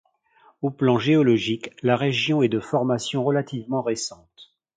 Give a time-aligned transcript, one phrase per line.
[0.63, 4.55] Au plan géologique, la région est de formation relativement récente.